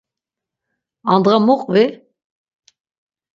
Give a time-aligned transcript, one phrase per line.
[1.11, 1.85] Andğa mu qvi?